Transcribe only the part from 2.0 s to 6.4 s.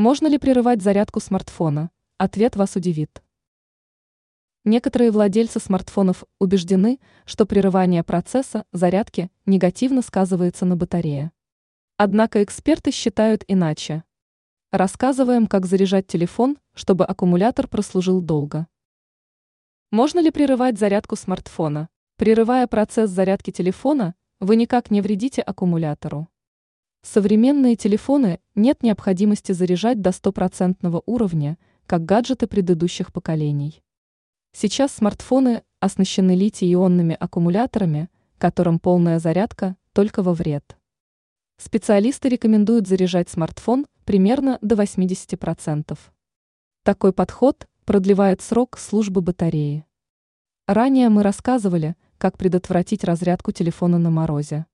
Ответ вас удивит. Некоторые владельцы смартфонов